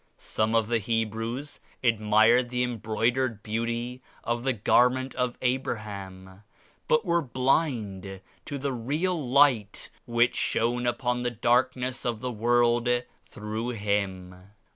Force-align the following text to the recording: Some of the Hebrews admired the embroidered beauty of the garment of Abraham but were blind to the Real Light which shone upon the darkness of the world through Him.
Some 0.17 0.55
of 0.55 0.67
the 0.67 0.79
Hebrews 0.79 1.59
admired 1.83 2.49
the 2.49 2.63
embroidered 2.63 3.43
beauty 3.43 4.01
of 4.23 4.41
the 4.43 4.51
garment 4.53 5.13
of 5.13 5.37
Abraham 5.43 6.41
but 6.87 7.05
were 7.05 7.21
blind 7.21 8.19
to 8.47 8.57
the 8.57 8.73
Real 8.73 9.23
Light 9.29 9.91
which 10.07 10.35
shone 10.35 10.87
upon 10.87 11.19
the 11.21 11.29
darkness 11.29 12.03
of 12.03 12.19
the 12.19 12.31
world 12.31 12.89
through 13.29 13.69
Him. 13.77 14.43